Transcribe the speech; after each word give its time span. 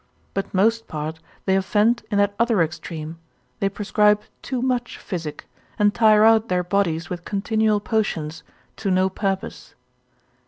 But 0.33 0.51
most 0.51 0.87
part 0.87 1.19
they 1.45 1.55
offend 1.55 2.01
in 2.09 2.17
that 2.17 2.33
other 2.39 2.63
extreme, 2.63 3.19
they 3.59 3.69
prescribe 3.69 4.21
too 4.41 4.59
much 4.59 4.97
physic, 4.97 5.45
and 5.77 5.93
tire 5.93 6.23
out 6.23 6.47
their 6.49 6.63
bodies 6.63 7.11
with 7.11 7.23
continual 7.23 7.79
potions, 7.79 8.41
to 8.77 8.89
no 8.89 9.09
purpose. 9.09 9.75